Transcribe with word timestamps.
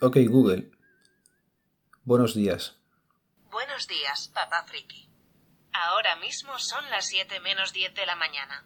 Ok, 0.00 0.16
Google. 0.28 0.70
Buenos 2.04 2.32
días. 2.32 2.78
Buenos 3.50 3.88
días, 3.88 4.28
papá 4.32 4.62
friki. 4.62 5.10
Ahora 5.72 6.14
mismo 6.14 6.56
son 6.60 6.88
las 6.90 7.08
7 7.08 7.40
menos 7.40 7.72
10 7.72 7.94
de 7.94 8.06
la 8.06 8.14
mañana. 8.14 8.64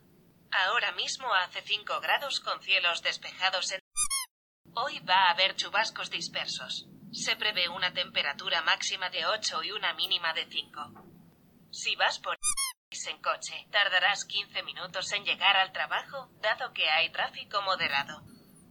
Ahora 0.50 0.92
mismo 0.92 1.32
hace 1.32 1.62
5 1.62 2.00
grados 2.00 2.40
con 2.40 2.60
cielos 2.60 3.00
despejados 3.02 3.72
en... 3.72 3.80
Hoy 4.74 5.00
va 5.00 5.28
a 5.28 5.30
haber 5.30 5.56
chubascos 5.56 6.10
dispersos. 6.10 6.86
Se 7.12 7.34
prevé 7.36 7.70
una 7.70 7.94
temperatura 7.94 8.60
máxima 8.60 9.08
de 9.08 9.24
8 9.24 9.62
y 9.64 9.70
una 9.70 9.94
mínima 9.94 10.34
de 10.34 10.44
5. 10.44 10.92
Si 11.70 11.96
vas 11.96 12.18
por 12.18 12.36
en 13.08 13.22
coche, 13.22 13.66
tardarás 13.70 14.26
15 14.26 14.62
minutos 14.64 15.10
en 15.12 15.24
llegar 15.24 15.56
al 15.56 15.72
trabajo, 15.72 16.28
dado 16.42 16.74
que 16.74 16.90
hay 16.90 17.10
tráfico 17.10 17.62
moderado. 17.62 18.22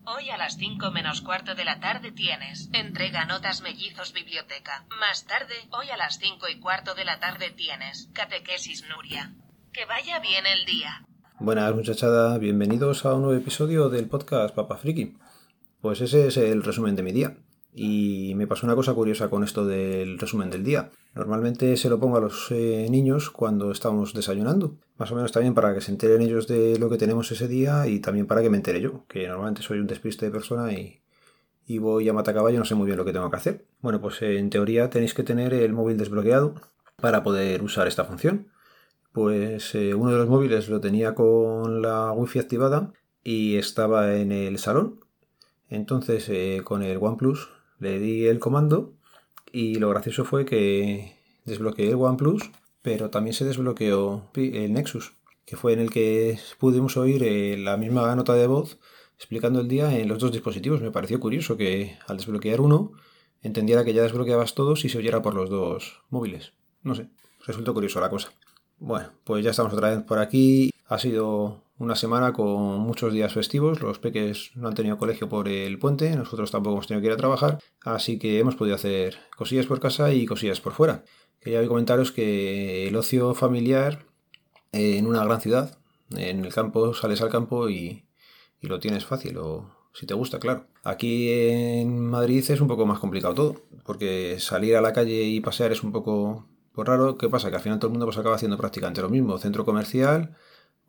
Hoy 0.04 0.32
a 0.32 0.38
las 0.38 0.58
5 0.58 0.90
menos 0.90 1.22
cuarto 1.22 1.54
de 1.54 1.64
la 1.64 1.80
tarde 1.80 2.12
tienes 2.12 2.70
entrega 2.74 3.26
notas 3.26 3.62
mellizos 3.62 4.14
biblioteca. 4.14 4.86
Más 5.00 5.26
tarde, 5.26 5.54
hoy 5.70 5.90
a 5.92 5.98
las 5.98 6.18
5 6.18 6.48
y 6.50 6.60
cuarto 6.60 6.96
de 6.96 7.06
la 7.06 7.20
tarde 7.20 7.52
tienes 7.52 8.10
catequesis 8.12 8.84
Nuria. 8.90 9.36
Que 9.72 9.86
vaya 9.86 10.20
bien 10.20 10.46
el 10.48 10.66
día. 10.66 11.06
Buenas 11.40 11.76
muchachada, 11.76 12.40
bienvenidos 12.40 13.06
a 13.06 13.14
un 13.14 13.22
nuevo 13.22 13.38
episodio 13.40 13.90
del 13.90 14.10
podcast 14.10 14.56
Papa 14.56 14.78
Friki. 14.78 15.18
Pues 15.82 16.02
ese 16.02 16.28
es 16.28 16.38
el 16.38 16.64
resumen 16.64 16.96
de 16.96 17.04
mi 17.04 17.12
día. 17.12 17.38
Y 17.74 18.34
me 18.36 18.48
pasó 18.48 18.66
una 18.66 18.76
cosa 18.76 18.94
curiosa 18.94 19.30
con 19.30 19.44
esto 19.44 19.66
del 19.66 20.20
resumen 20.20 20.50
del 20.50 20.64
día. 20.64 20.90
Normalmente 21.16 21.78
se 21.78 21.90
lo 21.90 22.00
pongo 22.00 22.18
a 22.18 22.22
los 22.22 22.52
eh, 22.52 22.88
niños 22.90 23.30
cuando 23.30 23.72
estamos 23.72 24.14
desayunando. 24.14 24.76
Más 24.98 25.12
o 25.12 25.16
menos 25.16 25.32
también 25.32 25.54
para 25.54 25.74
que 25.74 25.82
se 25.82 25.92
enteren 25.92 26.22
ellos 26.22 26.48
de 26.48 26.78
lo 26.78 26.90
que 26.90 26.98
tenemos 26.98 27.32
ese 27.32 27.48
día 27.48 27.88
y 27.88 28.00
también 28.00 28.28
para 28.28 28.42
que 28.42 28.50
me 28.50 28.58
entere 28.58 28.82
yo, 28.82 29.06
que 29.08 29.28
normalmente 29.28 29.62
soy 29.62 29.80
un 29.80 29.88
despiste 29.88 30.26
de 30.26 30.32
persona 30.32 30.74
y, 30.74 31.02
y 31.66 31.78
voy 31.78 32.10
a 32.10 32.14
matacaballo, 32.14 32.60
no 32.60 32.66
sé 32.66 32.76
muy 32.76 32.88
bien 32.88 32.98
lo 32.98 33.06
que 33.06 33.14
tengo 33.14 33.30
que 33.30 33.38
hacer. 33.38 33.66
Bueno, 33.80 34.02
pues 34.02 34.22
eh, 34.22 34.38
en 34.38 34.50
teoría 34.50 34.90
tenéis 34.90 35.14
que 35.14 35.24
tener 35.24 35.54
el 35.54 35.72
móvil 35.72 35.98
desbloqueado 35.98 36.56
para 36.98 37.24
poder 37.24 37.64
usar 37.64 37.88
esta 37.88 38.04
función. 38.04 38.48
Pues 39.14 39.76
eh, 39.76 39.94
uno 39.94 40.12
de 40.12 40.18
los 40.18 40.28
móviles 40.28 40.68
lo 40.68 40.82
tenía 40.82 41.16
con 41.16 41.82
la 41.82 42.12
wifi 42.12 42.40
activada 42.40 42.92
y 43.24 43.56
estaba 43.56 44.16
en 44.16 44.34
el 44.34 44.58
salón. 44.58 45.00
Entonces 45.70 46.30
con 46.64 46.84
el 46.84 46.98
OnePlus 46.98 47.61
le 47.82 48.00
di 48.00 48.28
el 48.28 48.40
comando 48.40 48.94
y 49.52 49.76
lo 49.76 49.90
gracioso 49.90 50.24
fue 50.24 50.46
que 50.46 51.18
desbloqueé 51.46 51.90
el 51.90 51.96
OnePlus, 51.96 52.52
pero 52.82 53.10
también 53.10 53.34
se 53.34 53.44
desbloqueó 53.44 54.30
el 54.36 54.72
Nexus, 54.72 55.14
que 55.46 55.58
fue 55.58 55.74
en 55.74 55.80
el 55.80 55.90
que 55.90 56.40
pudimos 56.60 56.96
oír 56.96 57.24
eh, 57.24 57.58
la 57.58 57.76
misma 57.78 58.16
nota 58.16 58.36
de 58.36 58.48
voz 58.48 58.78
explicando 59.18 59.60
el 59.60 59.68
día 59.68 59.98
en 59.98 60.08
los 60.08 60.20
dos 60.20 60.32
dispositivos. 60.32 60.82
Me 60.82 60.92
pareció 60.92 61.20
curioso 61.20 61.58
que 61.58 61.98
al 62.08 62.18
desbloquear 62.18 62.62
uno 62.62 62.94
entendiera 63.42 63.84
que 63.84 63.94
ya 63.94 64.04
desbloqueabas 64.04 64.54
todos 64.54 64.86
y 64.86 64.90
se 64.90 65.00
oyera 65.00 65.22
por 65.22 65.34
los 65.34 65.50
dos 65.50 66.02
móviles. 66.10 66.54
No 66.84 66.96
sé, 66.96 67.10
resultó 67.46 67.74
curioso 67.74 68.00
la 68.00 68.10
cosa. 68.10 68.32
Bueno, 68.78 69.10
pues 69.24 69.44
ya 69.44 69.52
estamos 69.52 69.74
otra 69.74 69.90
vez 69.90 70.04
por 70.04 70.20
aquí. 70.20 70.72
Ha 70.88 70.98
sido 70.98 71.64
una 71.82 71.96
semana 71.96 72.32
con 72.32 72.80
muchos 72.80 73.12
días 73.12 73.34
festivos. 73.34 73.82
Los 73.82 73.98
peques 73.98 74.52
no 74.56 74.68
han 74.68 74.76
tenido 74.76 75.00
colegio 75.00 75.28
por 75.28 75.48
el 75.48 75.80
puente, 75.80 76.16
nosotros 76.16 76.52
tampoco 76.52 76.76
hemos 76.76 76.88
tenido 76.88 77.02
que 77.02 77.08
ir 77.08 77.14
a 77.14 77.18
trabajar, 77.18 77.58
así 77.84 78.20
que 78.20 78.40
hemos 78.40 78.56
podido 78.56 78.76
hacer 78.76 79.18
cosillas 79.36 79.66
por 79.66 79.80
casa 79.80 80.14
y 80.14 80.28
cosillas 80.28 80.62
por 80.62 80.74
fuera. 80.74 81.04
Quería 81.40 81.68
comentaros 81.68 82.12
que 82.12 82.88
el 82.88 82.96
ocio 82.96 83.34
familiar 83.34 84.06
en 84.72 85.08
una 85.08 85.26
gran 85.26 85.42
ciudad, 85.42 85.80
en 86.12 86.46
el 86.46 86.54
campo, 86.54 86.94
sales 86.94 87.22
al 87.22 87.30
campo 87.30 87.68
y, 87.68 88.06
lo 88.62 88.80
tienes 88.80 89.06
fácil, 89.06 89.38
o 89.40 89.72
si 89.92 90.06
te 90.06 90.14
gusta, 90.14 90.38
claro. 90.38 90.68
Aquí 90.84 91.32
en 91.32 92.00
Madrid 92.00 92.46
es 92.48 92.62
un 92.62 92.68
poco 92.68 92.86
más 92.86 93.00
complicado 93.00 93.34
todo, 93.34 93.56
porque 93.84 94.38
salir 94.40 94.76
a 94.76 94.82
la 94.82 94.94
calle 94.94 95.24
y 95.24 95.42
pasear 95.42 95.72
es 95.72 95.82
un 95.82 95.92
poco 95.92 96.46
pues 96.74 96.88
raro. 96.88 97.18
¿Qué 97.18 97.28
pasa? 97.28 97.50
Que 97.50 97.56
al 97.56 97.62
final 97.64 97.80
todo 97.80 97.88
el 97.88 97.94
mundo 97.94 98.06
pues 98.06 98.20
acaba 98.20 98.36
haciendo 98.36 98.58
prácticamente 98.58 99.02
lo 99.02 99.10
mismo. 99.10 99.40
Centro 99.40 99.66
comercial, 99.66 100.38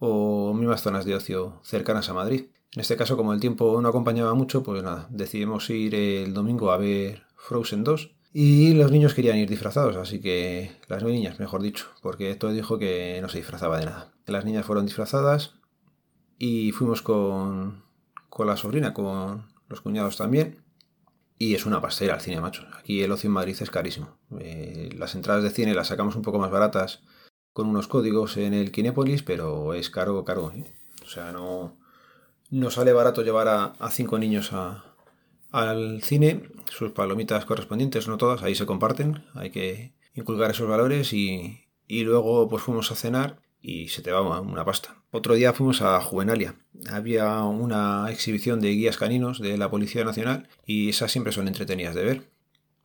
o 0.04 0.52
mismas 0.52 0.82
zonas 0.82 1.04
de 1.04 1.14
ocio 1.14 1.60
cercanas 1.62 2.08
a 2.08 2.14
Madrid. 2.14 2.46
En 2.74 2.80
este 2.80 2.96
caso, 2.96 3.16
como 3.16 3.32
el 3.32 3.38
tiempo 3.38 3.80
no 3.80 3.88
acompañaba 3.88 4.34
mucho, 4.34 4.64
pues 4.64 4.82
nada, 4.82 5.06
decidimos 5.10 5.70
ir 5.70 5.94
el 5.94 6.34
domingo 6.34 6.72
a 6.72 6.76
ver 6.76 7.22
Frozen 7.36 7.84
2. 7.84 8.10
Y 8.32 8.74
los 8.74 8.90
niños 8.90 9.14
querían 9.14 9.36
ir 9.36 9.48
disfrazados, 9.48 9.94
así 9.96 10.20
que 10.20 10.72
las 10.88 11.04
niñas, 11.04 11.38
mejor 11.38 11.62
dicho, 11.62 11.86
porque 12.02 12.34
todo 12.34 12.50
dijo 12.50 12.78
que 12.78 13.20
no 13.22 13.28
se 13.28 13.38
disfrazaba 13.38 13.78
de 13.78 13.84
nada. 13.86 14.12
Las 14.26 14.44
niñas 14.44 14.66
fueron 14.66 14.86
disfrazadas 14.86 15.54
y 16.36 16.72
fuimos 16.72 17.00
con, 17.00 17.84
con 18.28 18.48
la 18.48 18.56
sobrina, 18.56 18.92
con 18.94 19.52
los 19.68 19.82
cuñados 19.82 20.16
también. 20.16 20.64
Y 21.38 21.54
es 21.54 21.64
una 21.64 21.80
pastera 21.80 22.14
al 22.14 22.20
cine, 22.20 22.40
macho. 22.40 22.66
Aquí 22.76 23.02
el 23.02 23.12
ocio 23.12 23.28
en 23.28 23.34
Madrid 23.34 23.56
es 23.60 23.70
carísimo. 23.70 24.16
Eh, 24.40 24.90
las 24.96 25.14
entradas 25.14 25.44
de 25.44 25.50
cine 25.50 25.74
las 25.74 25.88
sacamos 25.88 26.16
un 26.16 26.22
poco 26.22 26.40
más 26.40 26.50
baratas 26.50 27.02
con 27.52 27.68
unos 27.68 27.88
códigos 27.88 28.36
en 28.36 28.54
el 28.54 28.72
Kinépolis, 28.72 29.22
pero 29.22 29.74
es 29.74 29.90
caro, 29.90 30.24
caro. 30.24 30.52
¿eh? 30.52 30.72
O 31.04 31.08
sea, 31.08 31.32
no, 31.32 31.76
no 32.50 32.70
sale 32.70 32.92
barato 32.92 33.22
llevar 33.22 33.48
a, 33.48 33.90
cinco 33.90 34.18
niños 34.18 34.52
al 35.50 36.02
cine, 36.02 36.48
sus 36.70 36.92
palomitas 36.92 37.44
correspondientes, 37.44 38.08
no 38.08 38.16
todas, 38.16 38.42
ahí 38.42 38.54
se 38.54 38.66
comparten, 38.66 39.24
hay 39.34 39.50
que 39.50 39.92
inculcar 40.14 40.50
esos 40.50 40.68
valores 40.68 41.12
y, 41.12 41.66
y 41.86 42.04
luego 42.04 42.48
pues 42.48 42.62
fuimos 42.62 42.90
a 42.90 42.96
cenar 42.96 43.38
y 43.60 43.88
se 43.88 44.02
te 44.02 44.12
va 44.12 44.40
una 44.40 44.64
pasta. 44.64 45.02
Otro 45.10 45.34
día 45.34 45.52
fuimos 45.52 45.82
a 45.82 46.00
Juvenalia. 46.00 46.56
Había 46.90 47.42
una 47.42 48.10
exhibición 48.10 48.60
de 48.60 48.70
guías 48.70 48.96
caninos 48.96 49.40
de 49.40 49.56
la 49.56 49.70
Policía 49.70 50.04
Nacional 50.04 50.48
y 50.66 50.88
esas 50.88 51.12
siempre 51.12 51.32
son 51.32 51.48
entretenidas 51.48 51.94
de 51.94 52.04
ver. 52.04 52.30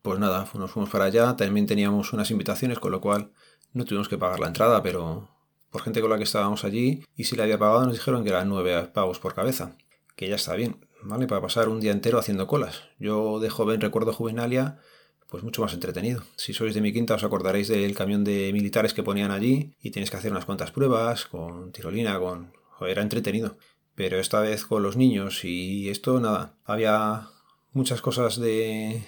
Pues 0.07 0.19
nada, 0.19 0.47
nos 0.53 0.72
fuimos 0.72 0.90
para 0.90 1.03
allá, 1.03 1.35
también 1.35 1.66
teníamos 1.66 2.13
unas 2.13 2.31
invitaciones, 2.31 2.79
con 2.79 2.94
lo 2.94 3.01
cual 3.01 3.31
no 3.73 3.84
tuvimos 3.84 4.07
que 4.07 4.18
pagar 4.18 4.40
la 4.40 4.47
entrada, 4.47 4.81
pero 4.81 5.28
por 5.69 5.81
gente 5.81 6.00
con 6.00 6.09
la 6.09 6.16
que 6.16 6.23
estábamos 6.23 6.63
allí, 6.63 7.03
y 7.18 7.25
si 7.25 7.35
la 7.35 7.44
había 7.44 7.59
pagado 7.59 7.84
nos 7.84 7.91
dijeron 7.91 8.23
que 8.23 8.29
eran 8.29 8.47
nueve 8.47 8.84
pagos 8.94 9.19
por 9.19 9.34
cabeza, 9.34 9.75
que 10.16 10.29
ya 10.29 10.35
está 10.35 10.56
bien, 10.56 10.88
¿vale? 11.03 11.28
Para 11.28 11.41
pasar 11.41 11.68
un 11.68 11.81
día 11.81 11.91
entero 11.91 12.19
haciendo 12.19 12.47
colas. 12.47 12.84
Yo 13.00 13.41
de 13.41 13.50
joven 13.50 13.81
recuerdo 13.81 14.13
Juvenalia, 14.13 14.79
pues 15.28 15.44
mucho 15.44 15.62
más 15.62 15.73
entretenido. 15.73 16.24
Si 16.38 16.53
sois 16.53 16.74
de 16.74 16.79
mi 16.79 16.94
quinta 16.94 17.16
os 17.16 17.25
acordaréis 17.25 17.68
del 17.68 17.94
camión 17.94 18.24
de 18.24 18.53
militares 18.53 18.94
que 18.94 19.03
ponían 19.03 19.31
allí 19.31 19.75
y 19.81 19.91
tienes 19.91 20.09
que 20.09 20.16
hacer 20.16 20.31
unas 20.31 20.45
cuantas 20.45 20.72
pruebas 20.72 21.25
con 21.25 21.74
tirolina, 21.74 22.18
con... 22.18 22.53
era 22.79 23.01
entretenido. 23.01 23.57
Pero 23.94 24.22
esta 24.22 24.39
vez 24.39 24.63
con 24.63 24.84
los 24.84 24.95
niños 24.95 25.44
y 25.44 25.89
esto, 25.89 26.22
nada, 26.22 26.56
había 26.63 27.28
muchas 27.74 28.01
cosas 28.01 28.39
de, 28.39 29.03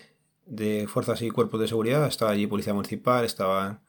de 0.49 0.87
fuerzas 0.87 1.21
y 1.21 1.29
cuerpos 1.29 1.61
de 1.61 1.67
seguridad. 1.67 2.07
Estaba 2.07 2.31
allí 2.31 2.47
policía 2.47 2.73
municipal, 2.73 3.23
estaban 3.23 3.81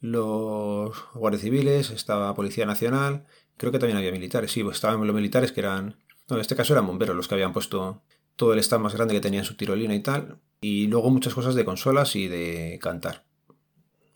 los 0.00 0.96
guardias 1.14 1.42
civiles, 1.42 1.90
estaba 1.90 2.34
Policía 2.34 2.66
Nacional, 2.66 3.26
creo 3.56 3.72
que 3.72 3.78
también 3.78 3.98
había 3.98 4.12
militares, 4.12 4.52
sí, 4.52 4.62
pues 4.62 4.76
estaban 4.76 5.04
los 5.04 5.14
militares 5.14 5.52
que 5.52 5.60
eran, 5.60 5.96
no, 6.28 6.36
en 6.36 6.40
este 6.40 6.56
caso 6.56 6.72
eran 6.72 6.86
bomberos 6.86 7.16
los 7.16 7.28
que 7.28 7.34
habían 7.34 7.52
puesto 7.52 8.02
todo 8.36 8.52
el 8.52 8.60
stand 8.60 8.84
más 8.84 8.94
grande 8.94 9.14
que 9.14 9.20
tenían 9.20 9.44
su 9.44 9.56
tirolina 9.56 9.94
y 9.94 10.00
tal, 10.00 10.38
y 10.60 10.86
luego 10.86 11.10
muchas 11.10 11.34
cosas 11.34 11.54
de 11.54 11.64
consolas 11.64 12.14
y 12.14 12.28
de 12.28 12.78
cantar. 12.80 13.24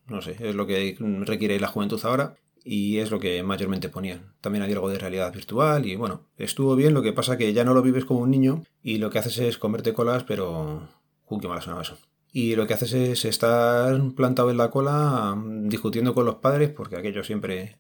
No 0.06 0.22
sé, 0.22 0.36
es 0.38 0.54
lo 0.54 0.66
que 0.66 0.96
requiere 1.24 1.58
la 1.58 1.68
juventud 1.68 2.00
ahora 2.04 2.36
y 2.64 2.98
es 2.98 3.10
lo 3.10 3.18
que 3.18 3.42
mayormente 3.42 3.88
ponían. 3.88 4.34
También 4.40 4.62
hay 4.62 4.72
algo 4.72 4.88
de 4.88 4.98
realidad 4.98 5.32
virtual 5.32 5.86
y 5.86 5.96
bueno, 5.96 6.26
estuvo 6.36 6.76
bien, 6.76 6.94
lo 6.94 7.02
que 7.02 7.12
pasa 7.12 7.36
que 7.36 7.52
ya 7.52 7.64
no 7.64 7.74
lo 7.74 7.82
vives 7.82 8.04
como 8.04 8.20
un 8.20 8.30
niño 8.30 8.62
y 8.82 8.98
lo 8.98 9.10
que 9.10 9.18
haces 9.18 9.38
es 9.38 9.58
comerte 9.58 9.92
colas, 9.92 10.22
pero... 10.24 10.88
¡Uh, 11.32 11.40
qué 11.40 11.48
mal 11.48 11.62
sonaba 11.62 11.82
eso! 11.82 11.96
y 12.32 12.56
lo 12.56 12.66
que 12.66 12.74
haces 12.74 12.94
es 12.94 13.24
estar 13.26 14.00
plantado 14.16 14.50
en 14.50 14.56
la 14.56 14.70
cola 14.70 15.36
discutiendo 15.64 16.14
con 16.14 16.24
los 16.24 16.36
padres 16.36 16.70
porque 16.70 16.96
aquello 16.96 17.22
siempre 17.22 17.76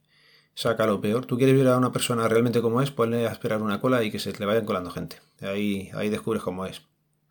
saca 0.54 0.86
lo 0.86 1.00
peor. 1.00 1.24
Tú 1.24 1.38
quieres 1.38 1.56
ver 1.56 1.68
a 1.68 1.78
una 1.78 1.92
persona 1.92 2.28
realmente 2.28 2.60
como 2.60 2.82
es, 2.82 2.90
ponle 2.90 3.26
a 3.26 3.32
esperar 3.32 3.62
una 3.62 3.80
cola 3.80 4.02
y 4.04 4.10
que 4.10 4.18
se 4.18 4.32
le 4.38 4.44
vayan 4.44 4.66
colando 4.66 4.90
gente. 4.90 5.16
Ahí, 5.40 5.90
ahí 5.94 6.10
descubres 6.10 6.42
cómo 6.42 6.66
es. 6.66 6.82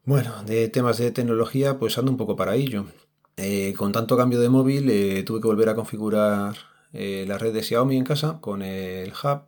Bueno, 0.04 0.44
de 0.46 0.68
temas 0.70 0.98
de 0.98 1.12
tecnología, 1.12 1.78
pues 1.78 1.98
ando 2.00 2.12
un 2.12 2.18
poco 2.18 2.36
para 2.36 2.56
ello. 2.56 2.86
Eh, 3.38 3.74
con 3.78 3.92
tanto 3.92 4.18
cambio 4.18 4.40
de 4.40 4.50
móvil, 4.50 4.90
eh, 4.90 5.22
tuve 5.24 5.42
que 5.42 5.48
volver 5.48 5.70
a 5.70 5.76
configurar 5.76 6.56
eh, 6.92 7.26
la 7.28 7.38
red 7.38 7.54
de 7.54 7.62
Xiaomi 7.62 7.98
en 7.98 8.04
casa 8.04 8.40
con 8.42 8.64
el 8.64 9.12
hub 9.12 9.44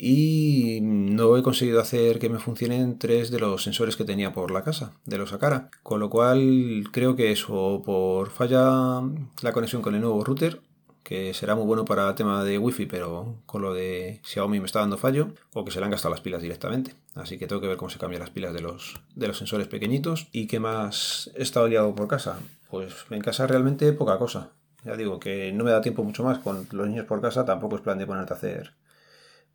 y 0.00 0.78
no 0.80 1.36
he 1.36 1.42
conseguido 1.42 1.80
hacer 1.80 2.20
que 2.20 2.28
me 2.28 2.38
funcionen 2.38 3.00
tres 3.00 3.32
de 3.32 3.40
los 3.40 3.64
sensores 3.64 3.96
que 3.96 4.04
tenía 4.04 4.32
por 4.32 4.52
la 4.52 4.62
casa, 4.62 4.92
de 5.04 5.18
los 5.18 5.32
Akara. 5.32 5.70
Con 5.82 5.98
lo 5.98 6.08
cual 6.08 6.84
creo 6.92 7.16
que 7.16 7.32
eso 7.32 7.82
por 7.84 8.30
falla 8.30 9.02
la 9.42 9.52
conexión 9.52 9.82
con 9.82 9.96
el 9.96 10.00
nuevo 10.00 10.22
router, 10.22 10.60
que 11.02 11.34
será 11.34 11.56
muy 11.56 11.64
bueno 11.64 11.84
para 11.84 12.08
el 12.08 12.14
tema 12.14 12.44
de 12.44 12.58
wifi, 12.58 12.86
pero 12.86 13.34
con 13.44 13.60
lo 13.62 13.74
de 13.74 14.20
Xiaomi 14.22 14.60
me 14.60 14.66
está 14.66 14.80
dando 14.80 14.98
fallo, 14.98 15.30
o 15.52 15.64
que 15.64 15.72
se 15.72 15.80
le 15.80 15.86
han 15.86 15.90
gastado 15.90 16.14
las 16.14 16.20
pilas 16.20 16.42
directamente. 16.42 16.94
Así 17.16 17.36
que 17.36 17.48
tengo 17.48 17.60
que 17.60 17.66
ver 17.66 17.76
cómo 17.76 17.90
se 17.90 17.98
cambian 17.98 18.20
las 18.20 18.30
pilas 18.30 18.54
de 18.54 18.60
los, 18.60 19.00
de 19.16 19.26
los 19.26 19.38
sensores 19.38 19.66
pequeñitos. 19.66 20.28
¿Y 20.30 20.46
qué 20.46 20.60
más 20.60 21.30
he 21.34 21.42
estado 21.42 21.66
liado 21.66 21.92
por 21.94 22.06
casa? 22.06 22.38
Pues 22.70 22.94
en 23.10 23.22
casa 23.22 23.48
realmente 23.48 23.92
poca 23.92 24.18
cosa. 24.18 24.50
Ya 24.84 24.96
digo 24.96 25.18
que 25.18 25.50
no 25.52 25.64
me 25.64 25.72
da 25.72 25.80
tiempo 25.80 26.04
mucho 26.04 26.22
más 26.22 26.38
con 26.38 26.68
los 26.70 26.86
niños 26.86 27.06
por 27.06 27.20
casa, 27.20 27.44
tampoco 27.44 27.76
es 27.76 27.82
plan 27.82 27.98
de 27.98 28.06
ponerte 28.06 28.34
a 28.34 28.36
hacer 28.36 28.74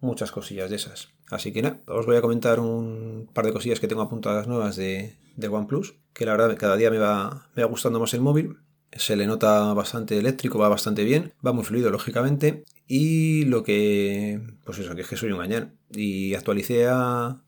muchas 0.04 0.32
cosillas 0.32 0.70
de 0.70 0.76
esas. 0.76 1.10
Así 1.30 1.52
que 1.52 1.62
nada, 1.62 1.80
os 1.88 2.06
voy 2.06 2.18
a 2.18 2.22
comentar 2.22 2.60
un 2.60 3.30
par 3.34 3.46
de 3.46 3.54
cosillas 3.54 3.80
que 3.80 3.88
tengo 3.88 4.02
apuntadas 4.02 4.48
nuevas 4.48 4.76
de, 4.76 5.16
de 5.36 5.48
OnePlus. 5.48 5.96
que 6.14 6.26
la 6.26 6.34
verdad 6.34 6.56
cada 6.58 6.76
día 6.76 6.92
me 6.92 7.00
va, 7.00 7.48
me 7.56 7.64
va 7.64 7.70
gustando 7.70 8.00
más 8.00 8.14
el 8.14 8.22
móvil. 8.22 8.58
Se 8.92 9.16
le 9.16 9.26
nota 9.26 9.74
bastante 9.74 10.20
eléctrico, 10.20 10.60
va 10.60 10.70
bastante 10.70 11.04
bien, 11.04 11.34
va 11.46 11.54
muy 11.54 11.64
fluido 11.64 11.90
lógicamente. 11.90 12.64
Y 12.88 13.46
lo 13.46 13.64
que, 13.64 14.40
pues 14.66 14.78
eso, 14.78 14.94
que 14.94 15.02
es 15.02 15.08
que 15.08 15.18
soy 15.18 15.32
un 15.32 15.40
gañán. 15.40 15.80
Y 15.90 16.36
actualicé 16.36 16.88
a, 16.88 17.42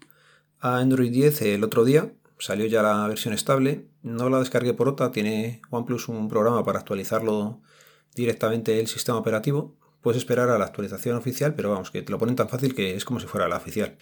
a 0.59 0.77
Android 0.77 1.11
10 1.11 1.41
el 1.43 1.63
otro 1.63 1.85
día, 1.85 2.11
salió 2.39 2.65
ya 2.65 2.81
la 2.81 3.07
versión 3.07 3.33
estable, 3.33 3.87
no 4.01 4.29
la 4.29 4.39
descargué 4.39 4.73
por 4.73 4.87
OTA, 4.87 5.11
tiene 5.11 5.61
OnePlus 5.69 6.09
un 6.09 6.29
programa 6.29 6.63
para 6.63 6.79
actualizarlo 6.79 7.61
directamente 8.15 8.79
el 8.79 8.87
sistema 8.87 9.17
operativo. 9.17 9.75
Puedes 10.05 10.19
esperar 10.19 10.51
a 10.51 10.59
la 10.59 10.65
actualización 10.65 11.17
oficial, 11.17 11.55
pero 11.55 11.71
vamos, 11.71 11.89
que 11.89 12.03
te 12.03 12.11
lo 12.11 12.19
ponen 12.19 12.35
tan 12.35 12.47
fácil 12.47 12.75
que 12.75 12.95
es 12.95 13.03
como 13.05 13.19
si 13.19 13.25
fuera 13.25 13.47
la 13.47 13.57
oficial. 13.57 13.97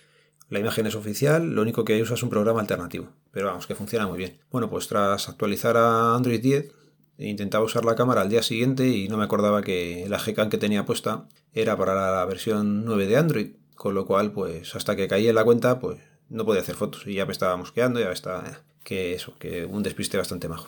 La 0.49 0.59
imagen 0.59 0.85
es 0.85 0.95
oficial, 0.95 1.55
lo 1.55 1.61
único 1.61 1.85
que 1.85 2.01
usas 2.01 2.19
es 2.19 2.23
un 2.23 2.29
programa 2.29 2.59
alternativo, 2.59 3.07
pero 3.31 3.47
vamos, 3.47 3.67
que 3.67 3.73
funciona 3.73 4.05
muy 4.05 4.17
bien. 4.17 4.37
Bueno, 4.51 4.69
pues 4.69 4.89
tras 4.89 5.29
actualizar 5.29 5.77
a 5.77 6.13
Android 6.13 6.41
10, 6.41 6.73
intentaba 7.19 7.63
usar 7.63 7.85
la 7.85 7.95
cámara 7.95 8.19
al 8.19 8.27
día 8.27 8.43
siguiente 8.43 8.85
y 8.85 9.07
no 9.07 9.15
me 9.15 9.23
acordaba 9.23 9.61
que 9.61 10.05
la 10.09 10.19
Gcam 10.19 10.49
que 10.49 10.57
tenía 10.57 10.85
puesta 10.85 11.29
era 11.53 11.77
para 11.77 11.95
la 11.95 12.25
versión 12.25 12.83
9 12.83 13.07
de 13.07 13.15
Android, 13.15 13.51
con 13.75 13.95
lo 13.95 14.05
cual, 14.05 14.33
pues 14.33 14.75
hasta 14.75 14.97
que 14.97 15.07
caí 15.07 15.29
en 15.29 15.35
la 15.35 15.45
cuenta, 15.45 15.79
pues 15.79 16.01
no 16.27 16.43
podía 16.43 16.63
hacer 16.63 16.75
fotos 16.75 17.07
y 17.07 17.13
ya 17.13 17.25
me 17.25 17.31
estaba 17.31 17.55
mosqueando, 17.55 18.01
ya 18.01 18.11
está, 18.11 18.65
que 18.83 19.13
eso, 19.13 19.37
que 19.39 19.63
un 19.63 19.83
despiste 19.83 20.17
bastante 20.17 20.49
majo. 20.49 20.67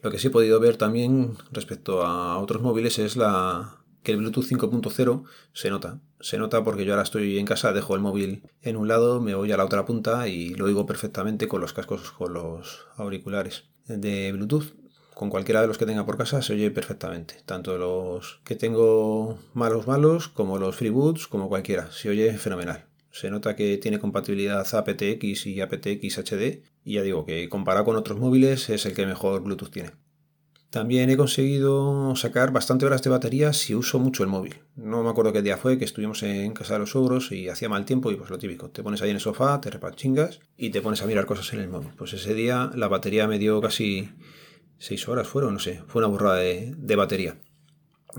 Lo 0.00 0.12
que 0.12 0.20
sí 0.20 0.28
he 0.28 0.30
podido 0.30 0.60
ver 0.60 0.76
también 0.76 1.36
respecto 1.50 2.06
a 2.06 2.38
otros 2.38 2.62
móviles 2.62 3.00
es 3.00 3.16
la 3.16 3.79
que 4.02 4.12
el 4.12 4.18
Bluetooth 4.18 4.44
5.0 4.44 5.24
se 5.52 5.70
nota. 5.70 6.00
Se 6.20 6.38
nota 6.38 6.64
porque 6.64 6.84
yo 6.84 6.92
ahora 6.92 7.02
estoy 7.02 7.38
en 7.38 7.46
casa, 7.46 7.72
dejo 7.72 7.94
el 7.94 8.00
móvil 8.00 8.42
en 8.62 8.76
un 8.76 8.88
lado, 8.88 9.20
me 9.20 9.34
voy 9.34 9.52
a 9.52 9.56
la 9.56 9.64
otra 9.64 9.86
punta 9.86 10.28
y 10.28 10.54
lo 10.54 10.66
oigo 10.66 10.86
perfectamente 10.86 11.48
con 11.48 11.60
los 11.60 11.72
cascos, 11.72 12.10
con 12.12 12.34
los 12.34 12.86
auriculares 12.96 13.64
de 13.86 14.32
Bluetooth. 14.32 14.74
Con 15.14 15.28
cualquiera 15.28 15.60
de 15.60 15.66
los 15.66 15.76
que 15.76 15.84
tenga 15.84 16.06
por 16.06 16.16
casa 16.16 16.40
se 16.40 16.54
oye 16.54 16.70
perfectamente. 16.70 17.42
Tanto 17.44 17.76
los 17.76 18.40
que 18.44 18.56
tengo 18.56 19.38
malos 19.52 19.86
malos 19.86 20.28
como 20.28 20.58
los 20.58 20.76
FreeBoots 20.76 21.26
como 21.26 21.48
cualquiera. 21.50 21.90
Se 21.92 22.08
oye 22.08 22.32
fenomenal. 22.38 22.86
Se 23.10 23.30
nota 23.30 23.54
que 23.56 23.76
tiene 23.76 23.98
compatibilidad 23.98 24.66
aptX 24.74 25.46
y 25.46 25.60
aptX 25.60 26.18
HD 26.18 26.62
y 26.84 26.94
ya 26.94 27.02
digo 27.02 27.26
que 27.26 27.48
comparado 27.48 27.84
con 27.84 27.96
otros 27.96 28.18
móviles 28.18 28.70
es 28.70 28.86
el 28.86 28.94
que 28.94 29.04
mejor 29.04 29.42
Bluetooth 29.42 29.70
tiene. 29.70 29.90
También 30.70 31.10
he 31.10 31.16
conseguido 31.16 32.14
sacar 32.14 32.52
bastante 32.52 32.86
horas 32.86 33.02
de 33.02 33.10
batería 33.10 33.52
si 33.52 33.74
uso 33.74 33.98
mucho 33.98 34.22
el 34.22 34.28
móvil. 34.28 34.60
No 34.76 35.02
me 35.02 35.10
acuerdo 35.10 35.32
qué 35.32 35.42
día 35.42 35.56
fue, 35.56 35.78
que 35.78 35.84
estuvimos 35.84 36.22
en 36.22 36.52
casa 36.52 36.74
de 36.74 36.78
los 36.78 36.94
ogros 36.94 37.32
y 37.32 37.48
hacía 37.48 37.68
mal 37.68 37.84
tiempo 37.84 38.12
y 38.12 38.14
pues 38.14 38.30
lo 38.30 38.38
típico. 38.38 38.70
Te 38.70 38.84
pones 38.84 39.02
ahí 39.02 39.10
en 39.10 39.16
el 39.16 39.20
sofá, 39.20 39.60
te 39.60 39.68
repachingas 39.68 40.38
y 40.56 40.70
te 40.70 40.80
pones 40.80 41.02
a 41.02 41.06
mirar 41.06 41.26
cosas 41.26 41.52
en 41.54 41.60
el 41.60 41.68
móvil. 41.68 41.90
Pues 41.98 42.12
ese 42.12 42.34
día 42.34 42.70
la 42.72 42.86
batería 42.86 43.26
me 43.26 43.40
dio 43.40 43.60
casi 43.60 44.10
6 44.78 45.08
horas, 45.08 45.26
fueron, 45.26 45.54
no 45.54 45.58
sé, 45.58 45.82
fue 45.88 46.02
una 46.02 46.08
burrada 46.08 46.36
de, 46.36 46.72
de 46.76 46.96
batería. 46.96 47.36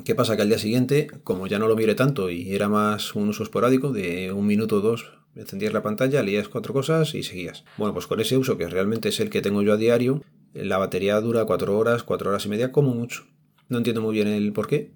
¿Qué 0.03 0.13
pasa? 0.13 0.35
Que 0.35 0.41
al 0.41 0.49
día 0.49 0.59
siguiente, 0.59 1.07
como 1.23 1.47
ya 1.47 1.57
no 1.57 1.69
lo 1.69 1.77
miré 1.77 1.95
tanto 1.95 2.29
y 2.29 2.53
era 2.53 2.67
más 2.67 3.15
un 3.15 3.29
uso 3.29 3.43
esporádico 3.43 3.93
de 3.93 4.33
un 4.33 4.45
minuto 4.45 4.77
o 4.77 4.81
dos, 4.81 5.13
encendías 5.35 5.71
la 5.71 5.83
pantalla, 5.83 6.21
leías 6.21 6.49
cuatro 6.49 6.73
cosas 6.73 7.15
y 7.15 7.23
seguías. 7.23 7.63
Bueno, 7.77 7.93
pues 7.93 8.07
con 8.07 8.19
ese 8.19 8.37
uso, 8.37 8.57
que 8.57 8.67
realmente 8.67 9.07
es 9.07 9.21
el 9.21 9.29
que 9.29 9.41
tengo 9.41 9.61
yo 9.61 9.71
a 9.71 9.77
diario, 9.77 10.21
la 10.53 10.77
batería 10.77 11.19
dura 11.21 11.45
cuatro 11.45 11.77
horas, 11.77 12.03
cuatro 12.03 12.29
horas 12.29 12.45
y 12.45 12.49
media 12.49 12.71
como 12.71 12.93
mucho. 12.93 13.25
No 13.69 13.77
entiendo 13.77 14.01
muy 14.01 14.13
bien 14.13 14.27
el 14.27 14.53
por 14.53 14.67
qué, 14.67 14.91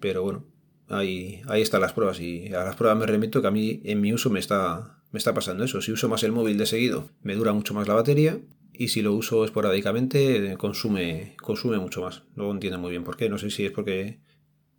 pero 0.00 0.22
bueno, 0.22 0.44
ahí, 0.88 1.42
ahí 1.46 1.62
están 1.62 1.80
las 1.80 1.92
pruebas 1.92 2.20
y 2.20 2.52
a 2.54 2.64
las 2.64 2.76
pruebas 2.76 2.98
me 2.98 3.06
remito 3.06 3.40
que 3.40 3.48
a 3.48 3.52
mí 3.52 3.80
en 3.84 4.00
mi 4.00 4.12
uso 4.12 4.30
me 4.30 4.40
está, 4.40 5.00
me 5.12 5.18
está 5.18 5.34
pasando 5.34 5.64
eso. 5.64 5.80
Si 5.80 5.92
uso 5.92 6.08
más 6.08 6.22
el 6.22 6.32
móvil 6.32 6.58
de 6.58 6.66
seguido, 6.66 7.10
me 7.22 7.34
dura 7.34 7.52
mucho 7.52 7.74
más 7.74 7.88
la 7.88 7.94
batería 7.94 8.40
y 8.72 8.88
si 8.88 9.02
lo 9.02 9.12
uso 9.14 9.44
esporádicamente, 9.44 10.56
consume, 10.58 11.36
consume 11.40 11.78
mucho 11.78 12.02
más. 12.02 12.24
No 12.34 12.50
entiendo 12.50 12.78
muy 12.78 12.90
bien 12.90 13.04
por 13.04 13.16
qué, 13.16 13.28
no 13.28 13.38
sé 13.38 13.50
si 13.50 13.64
es 13.64 13.72
porque 13.72 14.20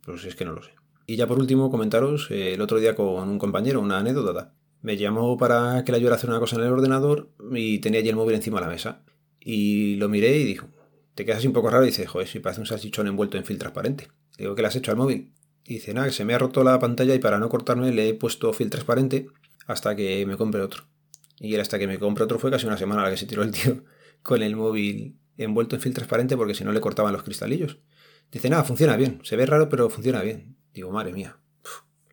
pues 0.04 0.24
es 0.24 0.36
que 0.36 0.44
no 0.44 0.52
lo 0.52 0.62
sé. 0.62 0.70
Y 1.06 1.16
ya 1.16 1.26
por 1.26 1.38
último, 1.38 1.70
comentaros 1.70 2.30
eh, 2.30 2.54
el 2.54 2.60
otro 2.60 2.78
día 2.78 2.94
con 2.94 3.28
un 3.28 3.38
compañero, 3.38 3.80
una 3.80 3.98
anécdota. 3.98 4.54
Me 4.82 4.96
llamó 4.96 5.36
para 5.36 5.82
que 5.84 5.90
le 5.90 5.98
ayudara 5.98 6.14
a 6.14 6.18
hacer 6.18 6.30
una 6.30 6.38
cosa 6.38 6.56
en 6.56 6.62
el 6.62 6.72
ordenador 6.72 7.30
y 7.52 7.78
tenía 7.78 8.00
allí 8.00 8.10
el 8.10 8.16
móvil 8.16 8.36
encima 8.36 8.60
de 8.60 8.66
la 8.66 8.72
mesa. 8.72 9.02
Y 9.40 9.96
lo 9.96 10.08
miré 10.08 10.36
y 10.38 10.44
dijo, 10.44 10.68
te 11.14 11.24
quedas 11.24 11.44
un 11.44 11.52
poco 11.52 11.70
raro 11.70 11.84
y 11.84 11.88
dice, 11.88 12.06
joder, 12.06 12.28
si 12.28 12.38
parece 12.38 12.60
un 12.60 12.66
salchichón 12.66 13.06
envuelto 13.06 13.36
en 13.36 13.44
film 13.44 13.58
transparente. 13.58 14.08
digo, 14.36 14.54
¿qué 14.54 14.62
le 14.62 14.68
has 14.68 14.76
hecho 14.76 14.90
al 14.90 14.96
móvil? 14.96 15.32
Y 15.64 15.74
dice, 15.74 15.92
nada, 15.92 16.10
se 16.10 16.24
me 16.24 16.34
ha 16.34 16.38
roto 16.38 16.64
la 16.64 16.78
pantalla 16.78 17.14
y 17.14 17.18
para 17.18 17.38
no 17.38 17.48
cortarme 17.48 17.92
le 17.92 18.08
he 18.08 18.14
puesto 18.14 18.52
film 18.52 18.70
transparente 18.70 19.26
hasta 19.66 19.96
que 19.96 20.24
me 20.26 20.36
compre 20.36 20.62
otro. 20.62 20.84
Y 21.40 21.54
hasta 21.56 21.78
que 21.78 21.86
me 21.86 21.98
compre 21.98 22.24
otro 22.24 22.38
fue 22.38 22.50
casi 22.50 22.66
una 22.66 22.76
semana 22.76 23.02
la 23.02 23.10
que 23.10 23.16
se 23.16 23.26
tiró 23.26 23.42
el 23.42 23.50
tío 23.50 23.84
con 24.22 24.42
el 24.42 24.56
móvil 24.56 25.18
envuelto 25.36 25.76
en 25.76 25.82
film 25.82 25.94
transparente 25.94 26.36
porque 26.36 26.54
si 26.54 26.64
no 26.64 26.72
le 26.72 26.80
cortaban 26.80 27.12
los 27.12 27.22
cristalillos. 27.22 27.78
Dice, 28.30 28.50
nada, 28.50 28.64
funciona 28.64 28.96
bien. 28.96 29.20
Se 29.24 29.36
ve 29.36 29.46
raro, 29.46 29.68
pero 29.68 29.88
funciona 29.90 30.22
bien. 30.22 30.56
Digo, 30.72 30.90
madre 30.90 31.12
mía. 31.12 31.38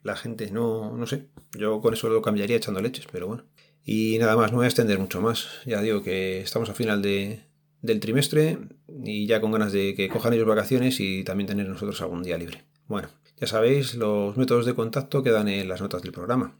la 0.04 0.16
gente, 0.16 0.50
no, 0.52 0.96
no 0.96 1.08
sé. 1.08 1.30
Yo 1.58 1.82
con 1.82 1.94
eso 1.94 2.10
lo 2.10 2.22
cambiaría 2.22 2.58
echando 2.58 2.82
leches, 2.82 3.06
pero 3.12 3.28
bueno. 3.28 3.46
Y 3.86 4.18
nada 4.18 4.36
más, 4.36 4.52
no 4.52 4.58
voy 4.58 4.66
a 4.66 4.68
extender 4.68 4.98
mucho 4.98 5.22
más. 5.22 5.48
Ya 5.66 5.82
digo 5.82 6.02
que 6.02 6.42
estamos 6.42 6.70
a 6.70 6.74
final 6.74 7.04
de, 7.04 7.42
del 7.84 8.00
trimestre 8.00 8.58
y 9.04 9.28
ya 9.28 9.40
con 9.40 9.52
ganas 9.52 9.72
de 9.72 9.94
que 9.94 10.10
cojan 10.10 10.34
ellos 10.34 10.48
vacaciones 10.48 11.00
y 11.00 11.24
también 11.24 11.48
tener 11.48 11.70
nosotros 11.70 12.02
algún 12.02 12.24
día 12.24 12.38
libre. 12.38 12.66
Bueno, 12.88 13.10
ya 13.40 13.48
sabéis, 13.48 13.96
los 13.96 14.38
métodos 14.38 14.66
de 14.66 14.74
contacto 14.74 15.24
quedan 15.24 15.48
en 15.48 15.68
las 15.70 15.82
notas 15.82 16.02
del 16.02 16.12
programa. 16.12 16.58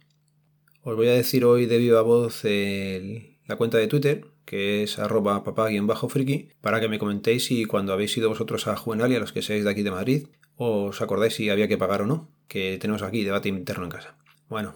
Os 0.82 0.96
voy 0.96 1.08
a 1.08 1.14
decir 1.14 1.46
hoy 1.46 1.66
de 1.66 1.80
viva 1.80 2.02
voz 2.02 2.44
la 2.44 3.56
cuenta 3.58 3.80
de 3.80 3.88
Twitter, 3.88 4.28
que 4.46 4.84
es 4.84 5.00
arroba 5.00 5.44
papá-friki, 5.44 6.50
para 6.62 6.80
que 6.80 6.88
me 6.88 7.00
comentéis 7.00 7.46
si 7.46 7.66
cuando 7.66 7.92
habéis 7.92 8.16
ido 8.18 8.30
vosotros 8.30 8.68
a 8.68 8.76
Juvenal 8.76 9.12
y 9.12 9.16
a 9.16 9.20
los 9.20 9.34
que 9.34 9.42
seáis 9.42 9.64
de 9.64 9.72
aquí 9.72 9.82
de 9.82 9.92
Madrid, 9.92 10.28
os 10.58 11.02
acordáis 11.02 11.34
si 11.34 11.50
había 11.50 11.68
que 11.68 11.78
pagar 11.78 12.04
o 12.04 12.06
no, 12.06 12.32
que 12.48 12.78
tenemos 12.80 13.02
aquí 13.02 13.24
debate 13.24 13.50
interno 13.50 13.86
en 13.86 13.90
casa. 13.90 14.18
Bueno, 14.48 14.76